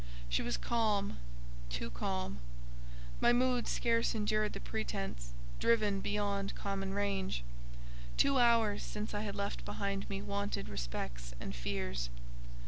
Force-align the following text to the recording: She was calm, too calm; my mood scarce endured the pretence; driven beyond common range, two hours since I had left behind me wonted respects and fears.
She 0.29 0.41
was 0.41 0.57
calm, 0.57 1.17
too 1.69 1.91
calm; 1.91 2.39
my 3.19 3.31
mood 3.31 3.67
scarce 3.67 4.15
endured 4.15 4.53
the 4.53 4.59
pretence; 4.59 5.29
driven 5.59 5.99
beyond 6.01 6.55
common 6.55 6.95
range, 6.95 7.43
two 8.17 8.39
hours 8.39 8.81
since 8.81 9.13
I 9.13 9.21
had 9.21 9.35
left 9.35 9.63
behind 9.63 10.09
me 10.09 10.19
wonted 10.23 10.67
respects 10.69 11.35
and 11.39 11.53
fears. 11.53 12.09